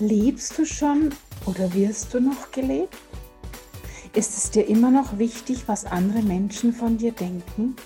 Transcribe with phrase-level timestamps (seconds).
[0.00, 1.10] Lebst du schon
[1.46, 2.96] oder wirst du noch gelebt?
[4.12, 7.76] Ist es dir immer noch wichtig, was andere Menschen von dir denken?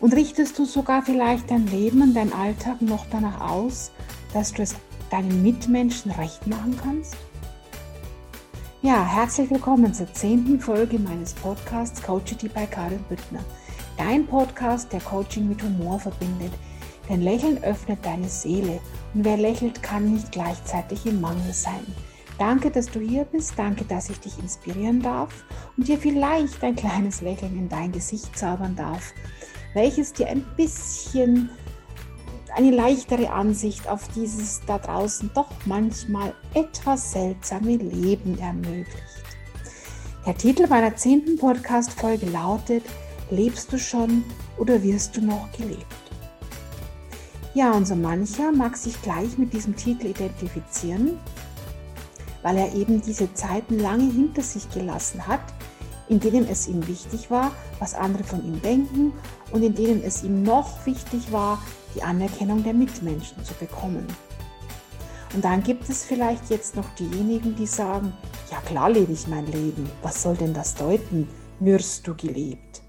[0.00, 3.90] Und richtest du sogar vielleicht dein Leben und dein Alltag noch danach aus,
[4.32, 4.74] dass du es
[5.10, 7.14] deinen Mitmenschen recht machen kannst?
[8.80, 13.44] Ja, herzlich willkommen zur zehnten Folge meines Podcasts Coachity bei Karin Büttner.
[13.98, 16.52] Dein Podcast, der Coaching mit Humor verbindet–
[17.10, 18.80] denn Lächeln öffnet deine Seele
[19.14, 21.86] und wer lächelt, kann nicht gleichzeitig im Mangel sein.
[22.38, 23.52] Danke, dass du hier bist.
[23.56, 25.44] Danke, dass ich dich inspirieren darf
[25.76, 29.12] und dir vielleicht ein kleines Lächeln in dein Gesicht zaubern darf,
[29.74, 31.50] welches dir ein bisschen
[32.56, 38.88] eine leichtere Ansicht auf dieses da draußen doch manchmal etwas seltsame Leben ermöglicht.
[40.26, 42.84] Der Titel meiner zehnten Podcast-Folge lautet:
[43.30, 44.24] Lebst du schon
[44.58, 45.99] oder wirst du noch gelebt?
[47.52, 51.18] Ja, und so mancher mag sich gleich mit diesem Titel identifizieren,
[52.42, 55.40] weil er eben diese Zeiten lange hinter sich gelassen hat,
[56.08, 59.12] in denen es ihm wichtig war, was andere von ihm denken
[59.50, 61.60] und in denen es ihm noch wichtig war,
[61.94, 64.06] die Anerkennung der Mitmenschen zu bekommen.
[65.34, 68.12] Und dann gibt es vielleicht jetzt noch diejenigen, die sagen,
[68.50, 71.28] ja klar lebe ich mein Leben, was soll denn das deuten,
[71.60, 72.79] wirst du gelebt?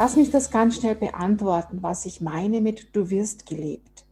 [0.00, 4.06] Lass mich das ganz schnell beantworten, was ich meine mit du wirst gelebt.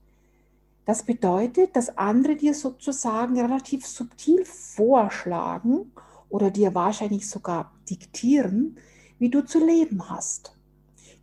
[0.84, 5.92] Das bedeutet, dass andere dir sozusagen relativ subtil vorschlagen
[6.28, 8.78] oder dir wahrscheinlich sogar diktieren,
[9.20, 10.56] wie du zu leben hast.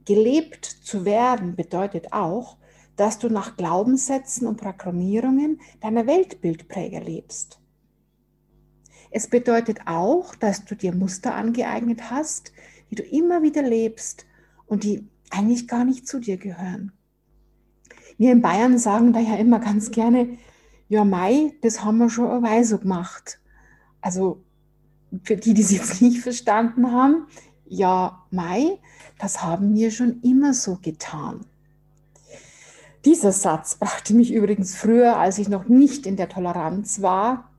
[0.06, 2.56] Gelebt zu werden bedeutet auch,
[2.96, 7.60] dass du nach Glaubenssätzen und Programmierungen deiner Weltbildpräger lebst.
[9.12, 12.54] Es bedeutet auch, dass du dir Muster angeeignet hast,
[12.90, 14.26] die du immer wieder lebst
[14.66, 16.92] und die eigentlich gar nicht zu dir gehören.
[18.18, 20.38] Wir in Bayern sagen da ja immer ganz gerne,
[20.90, 23.40] ja, Mai, das haben wir schon eine Weise gemacht.
[24.02, 24.44] Also
[25.24, 27.28] für die, die es jetzt nicht verstanden haben,
[27.66, 28.80] ja, Mai,
[29.18, 31.46] das haben wir schon immer so getan.
[33.06, 37.50] Dieser Satz brachte mich übrigens früher, als ich noch nicht in der Toleranz war,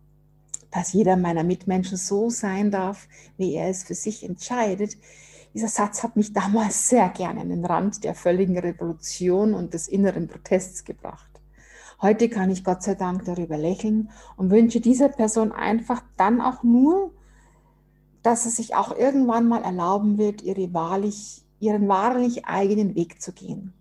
[0.70, 4.96] dass jeder meiner Mitmenschen so sein darf, wie er es für sich entscheidet,
[5.54, 9.86] dieser Satz hat mich damals sehr gerne an den Rand der völligen Revolution und des
[9.86, 11.30] inneren Protests gebracht.
[12.02, 16.64] Heute kann ich Gott sei Dank darüber lächeln und wünsche dieser Person einfach dann auch
[16.64, 17.12] nur,
[18.22, 23.32] dass es sich auch irgendwann mal erlauben wird, ihre wahrlich, ihren wahrlich eigenen Weg zu
[23.32, 23.72] gehen.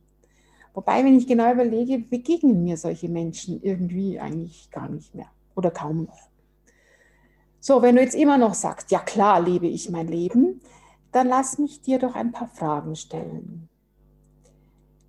[0.76, 5.72] Wobei, wenn ich genau überlege, begegnen mir solche Menschen irgendwie eigentlich gar nicht mehr oder
[5.72, 6.30] kaum noch.
[7.60, 10.62] So, wenn du jetzt immer noch sagst, ja klar lebe ich mein Leben,
[11.14, 13.70] dann lass mich dir doch ein paar Fragen stellen.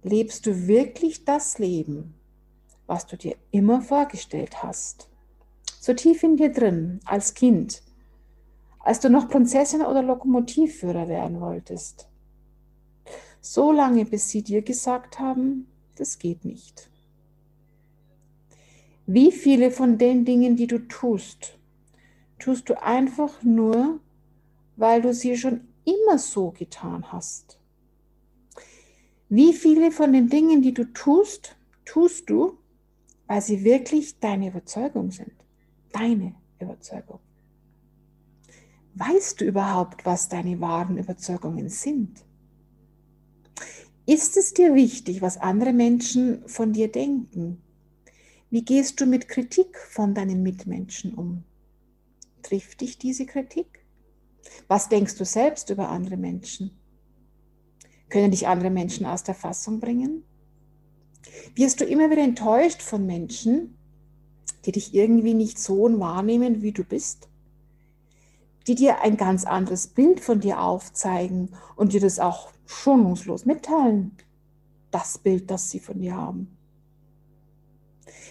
[0.03, 2.15] Lebst du wirklich das Leben,
[2.87, 5.09] was du dir immer vorgestellt hast?
[5.81, 7.83] So tief in dir drin, als Kind,
[8.81, 12.07] als du noch Prinzessin oder Lokomotivführer werden wolltest.
[13.41, 15.67] So lange, bis sie dir gesagt haben,
[15.97, 16.91] das geht nicht.
[19.07, 21.59] Wie viele von den Dingen, die du tust,
[22.39, 24.01] tust du einfach nur,
[24.77, 27.59] weil du sie schon immer so getan hast.
[29.29, 32.59] Wie viele von den Dingen, die du tust, tust du,
[33.27, 35.33] weil sie wirklich deine Überzeugung sind?
[35.93, 37.21] Deine Überzeugung.
[38.95, 42.25] Weißt du überhaupt, was deine wahren Überzeugungen sind?
[44.07, 47.61] Ist es dir wichtig, was andere Menschen von dir denken?
[48.51, 51.43] Wie gehst du mit Kritik von deinen Mitmenschen um?
[52.43, 53.84] Trifft dich diese Kritik?
[54.69, 56.79] Was denkst du selbst über andere Menschen?
[58.09, 60.25] Können dich andere Menschen aus der Fassung bringen?
[61.55, 63.77] Wirst du immer wieder enttäuscht von Menschen,
[64.65, 67.29] die dich irgendwie nicht so wahrnehmen, wie du bist?
[68.67, 74.17] Die dir ein ganz anderes Bild von dir aufzeigen und dir das auch schonungslos mitteilen,
[74.91, 76.57] das Bild, das sie von dir haben.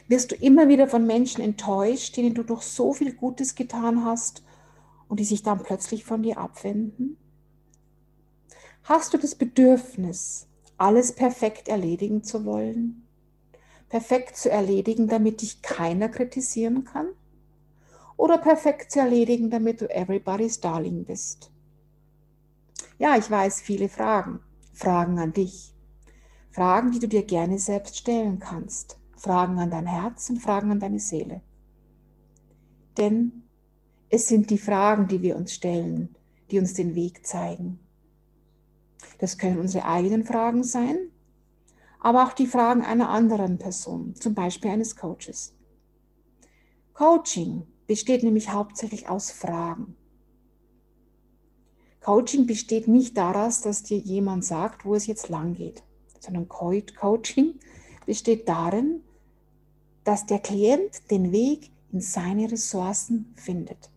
[0.07, 4.43] Wirst du immer wieder von Menschen enttäuscht, denen du doch so viel Gutes getan hast
[5.13, 7.17] und die sich dann plötzlich von dir abwenden?
[8.81, 10.47] Hast du das Bedürfnis,
[10.79, 13.07] alles perfekt erledigen zu wollen?
[13.89, 17.09] Perfekt zu erledigen, damit dich keiner kritisieren kann?
[18.17, 21.51] Oder perfekt zu erledigen, damit du everybody's darling bist?
[22.97, 24.39] Ja, ich weiß, viele Fragen.
[24.73, 25.75] Fragen an dich.
[26.49, 28.97] Fragen, die du dir gerne selbst stellen kannst.
[29.15, 31.43] Fragen an dein Herz und Fragen an deine Seele.
[32.97, 33.42] Denn
[34.13, 36.15] es sind die Fragen, die wir uns stellen,
[36.51, 37.79] die uns den Weg zeigen.
[39.17, 41.09] Das können unsere eigenen Fragen sein,
[41.99, 45.55] aber auch die Fragen einer anderen Person, zum Beispiel eines Coaches.
[46.93, 49.95] Coaching besteht nämlich hauptsächlich aus Fragen.
[51.99, 55.81] Coaching besteht nicht daraus, dass dir jemand sagt, wo es jetzt lang geht,
[56.19, 57.55] sondern Coaching
[58.05, 59.01] besteht darin,
[60.03, 63.89] dass der Klient den Weg in seine Ressourcen findet.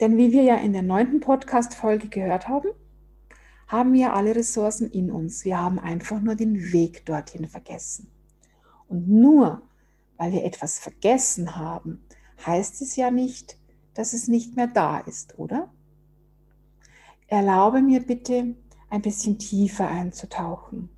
[0.00, 2.68] Denn wie wir ja in der neunten Podcast-Folge gehört haben,
[3.68, 5.44] haben wir alle Ressourcen in uns.
[5.44, 8.10] Wir haben einfach nur den Weg dorthin vergessen.
[8.88, 9.62] Und nur
[10.22, 12.04] weil wir etwas vergessen haben,
[12.46, 13.58] heißt es ja nicht,
[13.94, 15.68] dass es nicht mehr da ist, oder?
[17.26, 18.54] Erlaube mir bitte,
[18.88, 20.90] ein bisschen tiefer einzutauchen.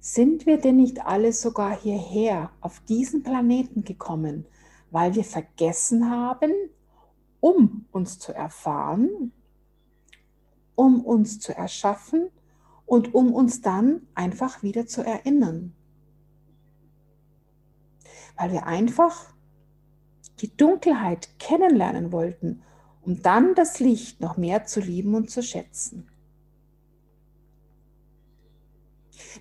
[0.00, 4.46] Sind wir denn nicht alle sogar hierher auf diesen Planeten gekommen,
[4.90, 6.52] weil wir vergessen haben,
[7.46, 9.32] um uns zu erfahren,
[10.74, 12.30] um uns zu erschaffen
[12.86, 15.74] und um uns dann einfach wieder zu erinnern?
[18.36, 19.32] Weil wir einfach
[20.40, 22.62] die Dunkelheit kennenlernen wollten
[23.06, 26.08] um dann das Licht noch mehr zu lieben und zu schätzen.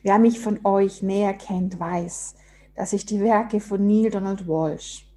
[0.04, 2.36] Wer mich von euch näher kennt, weiß,
[2.76, 5.08] dass ich die Werke von Neil Donald Walsh,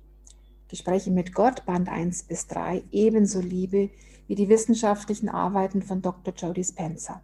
[0.68, 3.90] Gespräche mit Gott, Band 1 bis 3, ebenso liebe
[4.26, 6.34] wie die wissenschaftlichen Arbeiten von Dr.
[6.34, 7.22] Jody Spencer.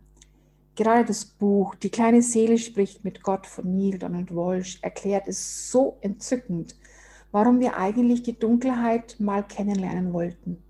[0.77, 5.71] Gerade das Buch Die kleine Seele spricht mit Gott von Neil Donald Walsh erklärt es
[5.71, 6.75] so entzückend,
[7.31, 10.63] warum wir eigentlich die Dunkelheit mal kennenlernen wollten.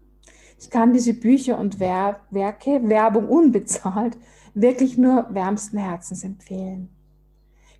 [0.58, 4.16] Ich kann diese Bücher und Wer Werke, Werbung unbezahlt,
[4.54, 6.88] wirklich nur wärmsten Herzens empfehlen.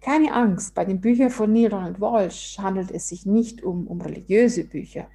[0.04, 4.02] Keine Angst, bei den Büchern von Neil Donald Walsh handelt es sich nicht um, um
[4.02, 5.06] religiöse Bücher,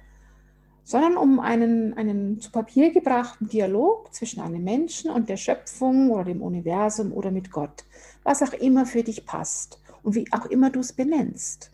[0.82, 6.24] sondern um einen, einen zu Papier gebrachten Dialog zwischen einem Menschen und der Schöpfung oder
[6.24, 7.84] dem Universum oder mit Gott,
[8.24, 11.70] was auch immer für dich passt und wie auch immer du es benennst.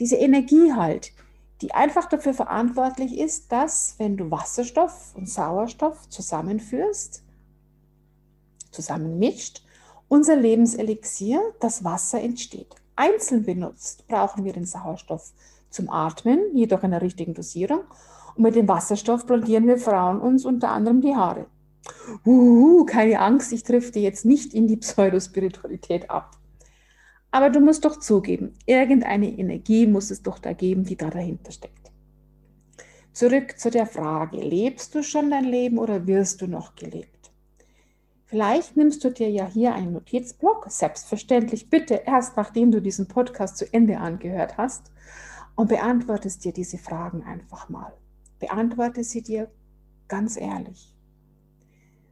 [0.00, 1.12] Diese Energie halt,
[1.62, 7.22] die einfach dafür verantwortlich ist, dass wenn du Wasserstoff und Sauerstoff zusammenführst,
[8.72, 9.64] zusammenmischt,
[10.08, 12.74] unser Lebenselixier, das Wasser entsteht.
[12.96, 15.32] Einzeln benutzt brauchen wir den Sauerstoff
[15.70, 17.80] zum Atmen, jedoch in der richtigen Dosierung.
[18.36, 21.46] Und mit dem Wasserstoff blondieren wir Frauen uns unter anderem die Haare.
[22.24, 26.36] Uhu, keine Angst, ich drifte jetzt nicht in die Pseudospiritualität ab.
[27.30, 31.50] Aber du musst doch zugeben, irgendeine Energie muss es doch da geben, die da dahinter
[31.50, 31.90] steckt.
[33.12, 37.13] Zurück zu der Frage, lebst du schon dein Leben oder wirst du noch gelebt?
[38.34, 43.56] Vielleicht nimmst du dir ja hier einen Notizblock, selbstverständlich bitte erst nachdem du diesen Podcast
[43.56, 44.90] zu Ende angehört hast
[45.54, 47.92] und beantwortest dir diese Fragen einfach mal.
[48.40, 49.52] Beantworte sie dir
[50.08, 50.96] ganz ehrlich.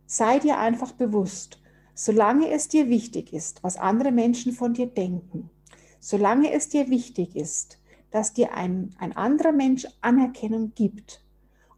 [0.07, 1.61] Sei dir einfach bewusst,
[1.93, 5.51] solange es dir wichtig ist, was andere Menschen von dir denken,
[5.99, 7.81] solange es dir wichtig ist,
[8.13, 11.21] dass dir ein, ein anderer Mensch Anerkennung gibt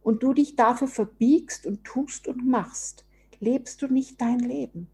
[0.03, 3.05] und du dich dafür verbiegst und tust und machst,
[3.39, 4.87] lebst du nicht dein Leben.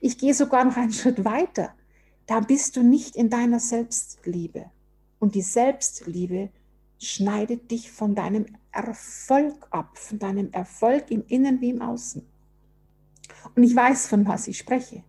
[0.00, 1.74] Ich gehe sogar noch einen Schritt weiter.
[2.26, 4.66] Da bist du nicht in deiner Selbstliebe.
[5.18, 6.50] Und die Selbstliebe
[6.98, 12.26] schneidet dich von deinem Erfolg ab, von deinem Erfolg im Innen wie im Außen.
[13.54, 15.02] Und ich weiß, von was ich spreche.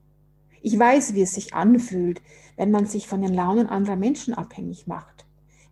[0.62, 2.22] Ich weiß, wie es sich anfühlt,
[2.58, 5.15] wenn man sich von den Launen anderer Menschen abhängig macht.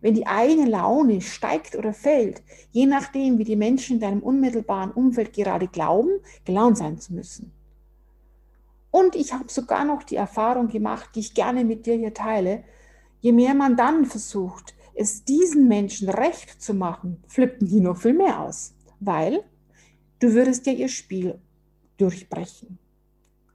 [0.04, 2.42] Wenn die eigene Laune steigt oder fällt,
[2.72, 6.10] je nachdem, wie die Menschen in deinem unmittelbaren Umfeld gerade glauben,
[6.44, 7.52] gelaunt sein zu müssen.
[8.90, 12.64] Und ich habe sogar noch die Erfahrung gemacht, die ich gerne mit dir hier teile.
[13.22, 18.12] Je mehr man dann versucht, es diesen Menschen recht zu machen, flippen die noch viel
[18.12, 18.74] mehr aus.
[19.00, 19.42] Weil
[20.18, 21.38] du würdest ja ihr Spiel
[21.96, 22.78] durchbrechen.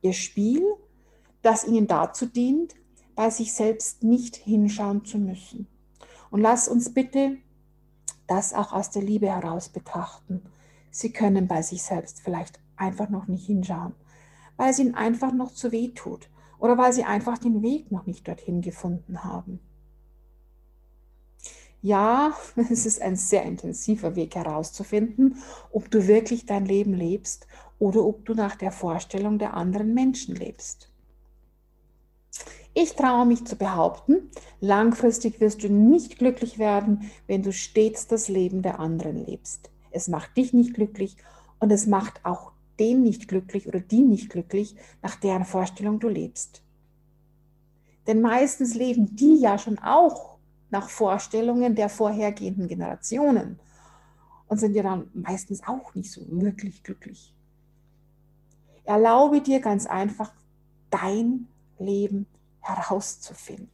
[0.02, 0.64] Ihr Spiel,
[1.44, 2.74] das ihnen dazu dient,
[3.14, 5.68] bei sich selbst nicht hinschauen zu müssen.
[6.32, 7.38] Und lass uns bitte
[8.28, 10.44] das auch aus der Liebe heraus betrachten.
[10.92, 13.94] Sie können bei sich selbst vielleicht einfach noch nicht hinschauen,
[14.58, 18.06] weil es ihnen einfach noch zu weh tut oder weil sie einfach den Weg noch
[18.06, 19.60] nicht dorthin gefunden haben.
[21.82, 25.38] Ja, es ist ein sehr intensiver Weg herauszufinden,
[25.72, 27.48] ob du wirklich dein Leben lebst
[27.80, 30.89] oder ob du nach der Vorstellung der anderen Menschen lebst.
[32.74, 34.30] Ich traue mich zu behaupten,
[34.62, 39.70] langfristig wirst du nicht glücklich werden, wenn du stets das Leben der anderen lebst.
[39.92, 41.18] Es macht dich nicht glücklich
[41.60, 46.08] und es macht auch den nicht glücklich oder die nicht glücklich, nach deren Vorstellung du
[46.08, 46.62] lebst.
[48.08, 50.38] Denn meistens leben die ja schon auch
[50.70, 53.60] nach Vorstellungen der vorhergehenden Generationen
[54.48, 57.34] und sind ja dann meistens auch nicht so wirklich glücklich.
[58.86, 60.32] Erlaube dir ganz einfach,
[60.90, 61.48] dein
[61.80, 62.28] Leben
[62.62, 63.70] herauszufinden.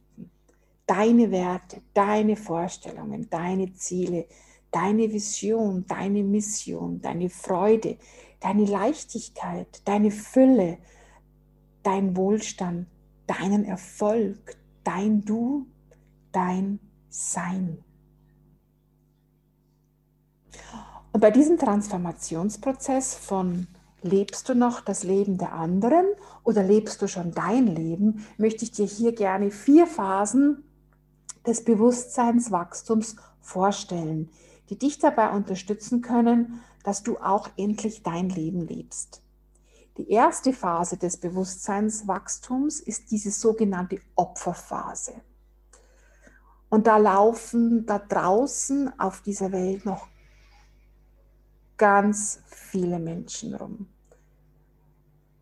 [0.86, 4.26] deine Werte, deine Vorstellungen, deine Ziele,
[4.70, 7.98] deine Vision, deine Mission, deine Freude,
[8.40, 10.78] deine Leichtigkeit, deine Fülle,
[11.82, 12.86] dein Wohlstand,
[13.26, 15.66] deinen Erfolg, dein Du,
[16.32, 17.82] dein Sein.
[21.12, 23.66] Und bei diesem Transformationsprozess von
[24.06, 26.06] lebst du noch das Leben der anderen
[26.44, 30.64] oder lebst du schon dein Leben, möchte ich dir hier gerne vier Phasen
[31.46, 34.30] des Bewusstseinswachstums vorstellen,
[34.70, 39.22] die dich dabei unterstützen können, dass du auch endlich dein Leben lebst.
[39.96, 45.14] Die erste Phase des Bewusstseinswachstums ist diese sogenannte Opferphase.
[46.68, 50.08] Und da laufen da draußen auf dieser Welt noch
[51.76, 53.88] ganz viele Menschen rum.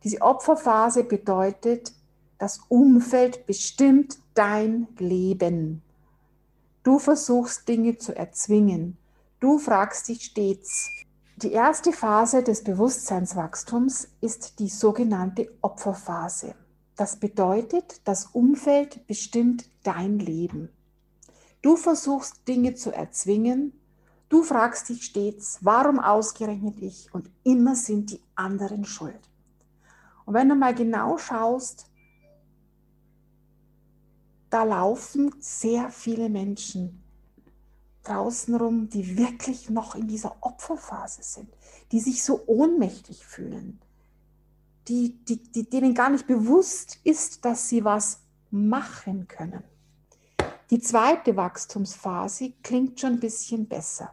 [0.04, 1.92] Diese Opferphase bedeutet,
[2.38, 5.82] das Umfeld bestimmt dein Leben.
[6.82, 8.98] Du versuchst Dinge zu erzwingen.
[9.40, 10.90] Du fragst dich stets.
[11.36, 16.54] Die erste Phase des Bewusstseinswachstums ist die sogenannte Opferphase.
[16.96, 20.68] Das bedeutet, das Umfeld bestimmt dein Leben.
[21.62, 23.72] Du versuchst Dinge zu erzwingen,
[24.34, 27.12] Du fragst dich stets, warum ausgerechnet ich?
[27.12, 29.20] Und immer sind die anderen schuld.
[30.24, 31.90] Und wenn du mal genau schaust,
[34.50, 37.02] da laufen sehr viele Menschen
[38.04, 41.48] draußen rum, die wirklich noch in dieser Opferphase sind,
[41.90, 43.80] die sich so ohnmächtig fühlen,
[44.88, 49.64] die, die, die, denen gar nicht bewusst ist, dass sie was machen können.
[50.70, 54.12] Die zweite Wachstumsphase klingt schon ein bisschen besser.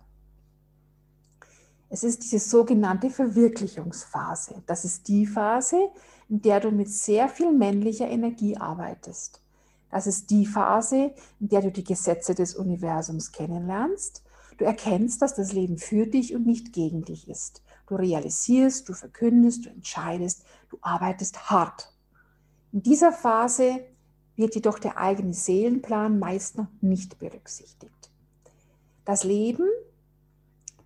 [1.94, 4.64] Es ist diese sogenannte Verwirklichungsphase.
[4.66, 5.90] Das ist die Phase,
[6.30, 9.44] in der du mit sehr viel männlicher Energie arbeitest.
[9.90, 14.24] Das ist die Phase, in der du die Gesetze des Universums kennenlernst.
[14.58, 17.62] Du erkennst, dass das Leben für dich und nicht gegen dich ist.
[17.88, 21.94] Du realisierst, du verkündest, du entscheidest, du arbeitest hart.
[22.72, 23.82] In dieser Phase
[24.38, 28.12] wird jedoch der eigene Seelenplan meist noch nicht berücksichtigt.
[29.04, 29.68] Das Leben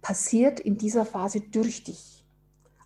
[0.05, 2.23] passiert in dieser Phase durch dich.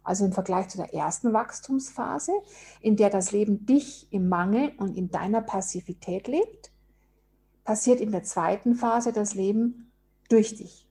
[0.03, 2.31] Also im Vergleich zu der ersten Wachstumsphase,
[2.79, 6.71] in der das Leben dich im Mangel und in deiner Passivität lebt,
[7.65, 9.91] passiert in der zweiten Phase das Leben
[10.29, 10.87] durch dich.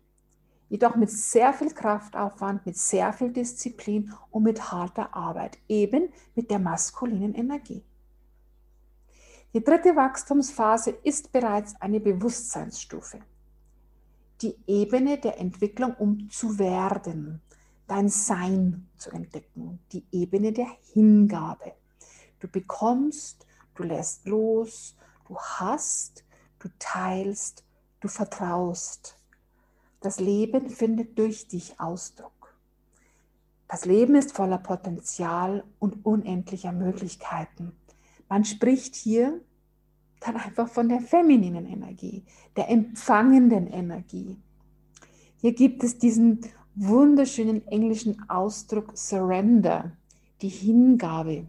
[0.68, 6.50] Jedoch mit sehr viel Kraftaufwand, mit sehr viel Disziplin und mit harter Arbeit, eben mit
[6.50, 7.82] der maskulinen Energie.
[9.54, 13.20] Die dritte Wachstumsphase ist bereits eine Bewusstseinsstufe.
[14.40, 17.42] Die Ebene der Entwicklung, um zu werden,
[17.88, 21.72] dein Sein zu entdecken, die Ebene der Hingabe.
[22.38, 26.24] Du bekommst, du lässt los, du hast,
[26.60, 27.64] du teilst,
[28.00, 29.18] du vertraust.
[30.00, 32.54] Das Leben findet durch dich Ausdruck.
[33.66, 37.76] Das Leben ist voller Potenzial und unendlicher Möglichkeiten.
[38.28, 39.40] Man spricht hier
[40.20, 42.24] dann einfach von der femininen Energie,
[42.56, 44.36] der empfangenden Energie.
[45.36, 46.40] Hier gibt es diesen
[46.74, 49.92] wunderschönen englischen Ausdruck Surrender,
[50.42, 51.46] die Hingabe,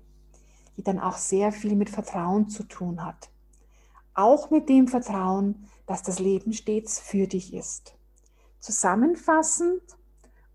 [0.77, 3.29] die dann auch sehr viel mit Vertrauen zu tun hat.
[4.13, 7.95] Auch mit dem Vertrauen, dass das Leben stets für dich ist.
[8.59, 9.81] Zusammenfassend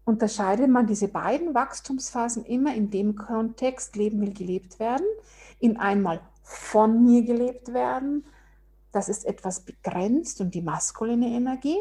[0.04, 5.06] unterscheidet man diese beiden Wachstumsphasen immer in dem Kontext, Leben will gelebt werden,
[5.60, 8.24] in einmal von mir gelebt werden,
[8.92, 11.78] das ist etwas begrenzt und die maskuline Energie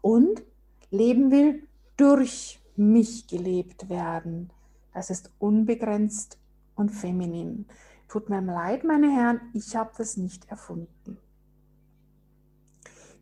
[0.00, 0.42] und
[0.90, 4.50] Leben will durch mich gelebt werden,
[4.94, 6.38] das ist unbegrenzt
[6.76, 7.66] und feminin.
[8.08, 11.18] Tut mir leid, meine Herren, ich habe das nicht erfunden.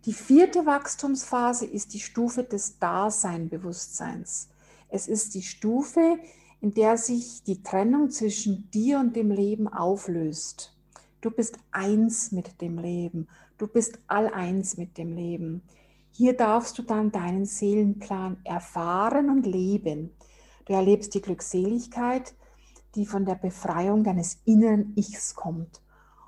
[0.05, 4.49] Die vierte Wachstumsphase ist die Stufe des Daseinbewusstseins.
[4.89, 6.19] Es ist die Stufe,
[6.61, 10.75] in der sich die Trennung zwischen dir und dem Leben auflöst.
[11.21, 13.29] Du bist eins mit dem Leben.
[13.59, 15.63] Du bist all eins mit dem Leben.
[16.13, 20.11] Hier darfst du dann deinen Seelenplan erfahren und leben.
[20.65, 22.35] Du erlebst die Glückseligkeit,
[22.95, 25.83] die von der Befreiung deines inneren Ichs kommt.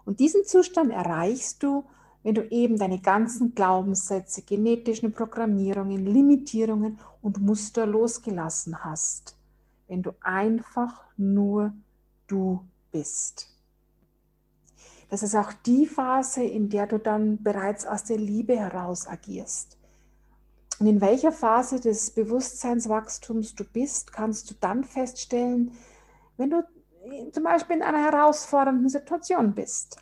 [0.04, 1.84] Und diesen Zustand erreichst du,
[2.22, 9.37] wenn du eben deine ganzen Glaubenssätze, genetischen Programmierungen, Limitierungen und Muster losgelassen hast,
[9.88, 11.72] wenn du einfach nur
[12.26, 13.48] du bist.
[15.10, 19.78] Das ist auch die Phase, in der du dann bereits aus der Liebe heraus agierst.
[20.78, 25.72] Und in welcher Phase des Bewusstseinswachstums du bist, kannst du dann feststellen,
[26.36, 26.62] wenn du
[27.32, 29.98] zum Beispiel in einer herausfordernden Situation bist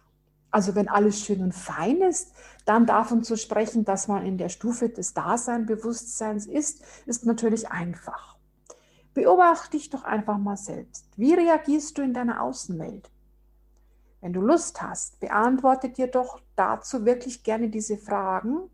[0.50, 2.32] Also wenn alles schön und fein ist,
[2.64, 8.35] dann davon zu sprechen, dass man in der Stufe des Daseinbewusstseins ist, ist natürlich einfach.
[9.16, 11.08] Beobachte dich doch einfach mal selbst.
[11.16, 13.10] Wie reagierst du in deiner Außenwelt?
[14.20, 18.68] Wenn du Lust hast, beantworte dir doch dazu wirklich gerne diese Fragen,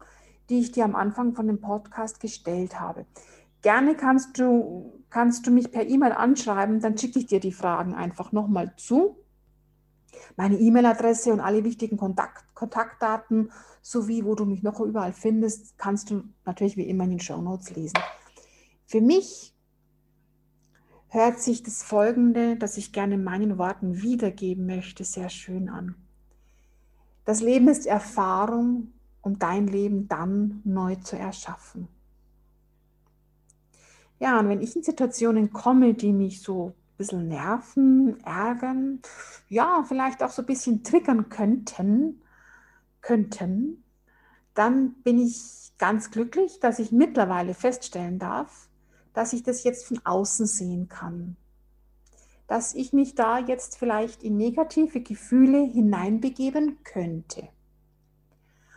[0.51, 3.07] die ich dir am Anfang von dem Podcast gestellt habe.
[3.63, 7.95] Gerne kannst du, kannst du mich per E-Mail anschreiben, dann schicke ich dir die Fragen
[7.95, 9.19] einfach nochmal zu.
[10.35, 16.11] Meine E-Mail-Adresse und alle wichtigen Kontakt, Kontaktdaten sowie wo du mich noch überall findest, kannst
[16.11, 18.01] du natürlich wie immer in den Show Notes lesen.
[18.87, 19.53] Für mich
[21.13, 25.95] hört sich das Folgende, das ich gerne in meinen Worten wiedergeben möchte, sehr schön an.
[27.27, 31.87] Das Leben ist Erfahrung, um dein Leben dann neu zu erschaffen.
[34.19, 39.01] Ja, und wenn ich in Situationen komme, die mich so ein bisschen nerven, ärgern,
[39.51, 42.23] ja, vielleicht auch so ein bisschen triggern könnten,
[43.03, 43.85] könnten,
[44.55, 48.71] dann bin ich ganz glücklich, dass ich mittlerweile feststellen darf,
[49.15, 51.37] dass ich das jetzt von außen sehen kann.
[52.47, 57.49] Dass ich mich da jetzt vielleicht in negative Gefühle hineinbegeben könnte.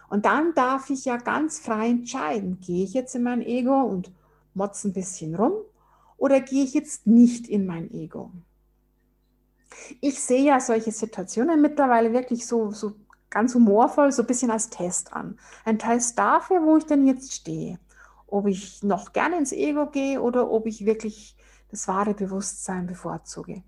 [0.10, 4.12] Und dann darf ich ja ganz frei entscheiden, gehe ich jetzt in mein Ego und
[4.54, 5.54] motze ein bisschen rum
[6.18, 8.32] oder gehe ich jetzt nicht in mein Ego?
[10.00, 12.94] Ich sehe ja solche Situationen mittlerweile wirklich so, so
[13.30, 15.38] ganz humorvoll, so ein bisschen als Test an.
[15.66, 17.80] Ein Test dafür, wo ich denn jetzt stehe.
[18.28, 21.36] Ob ich noch gerne ins Ego gehe oder ob ich wirklich
[21.70, 23.64] das wahre Bewusstsein bevorzuge.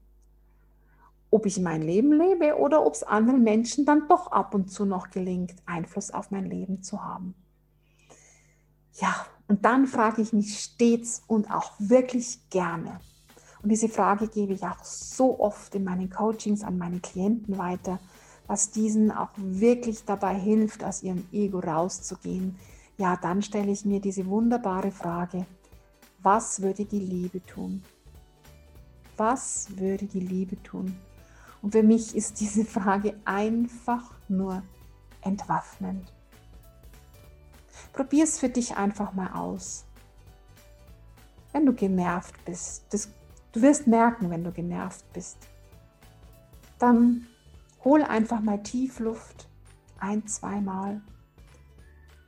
[1.29, 4.85] Ob ich mein Leben lebe oder ob es anderen Menschen dann doch ab und zu
[4.85, 7.35] noch gelingt, Einfluss auf mein Leben zu haben.
[8.93, 12.99] Ja, und dann frage ich mich stets und auch wirklich gerne.
[13.61, 17.99] Und diese Frage gebe ich auch so oft in meinen Coachings an meine Klienten weiter,
[18.47, 22.55] was diesen auch wirklich dabei hilft, aus ihrem Ego rauszugehen.
[22.97, 25.45] Ja, dann stelle ich mir diese wunderbare Frage,
[26.19, 27.83] was würde die Liebe tun?
[29.17, 30.97] Was würde die Liebe tun?
[31.61, 34.63] Und für mich ist diese Frage einfach nur
[35.21, 36.11] entwaffnend.
[37.93, 39.85] Probier es für dich einfach mal aus.
[41.51, 43.09] Wenn du genervt bist, das,
[43.51, 45.37] du wirst merken, wenn du genervt bist,
[46.79, 47.27] dann
[47.83, 49.47] hol einfach mal tief Luft,
[49.99, 51.01] ein, zweimal.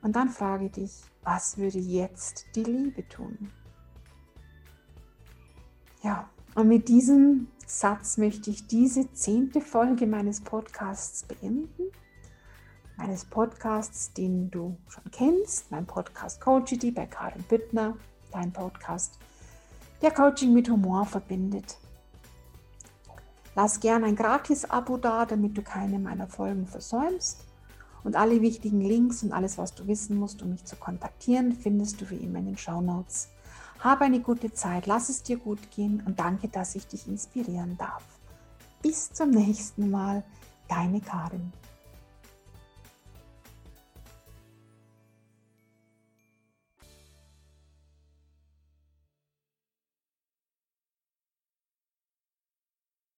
[0.02, 3.50] Und dann frage dich, was würde jetzt die Liebe tun?
[6.02, 11.90] Ja, und mit diesem Satz möchte ich diese zehnte Folge meines Podcasts beenden
[13.00, 17.96] meines Podcasts, den du schon kennst, mein Podcast Coachity bei Karin Büttner,
[18.30, 19.18] dein Podcast,
[20.02, 21.78] der Coaching mit Humor verbindet.
[23.54, 27.46] Lass gerne ein Gratis-Abo da, damit du keine meiner Folgen versäumst.
[28.02, 32.00] Und alle wichtigen Links und alles, was du wissen musst, um mich zu kontaktieren, findest
[32.00, 33.28] du wie immer in den Show Notes.
[33.80, 37.76] Habe eine gute Zeit, lass es dir gut gehen und danke, dass ich dich inspirieren
[37.78, 38.02] darf.
[38.82, 40.22] Bis zum nächsten Mal,
[40.68, 41.52] deine Karin.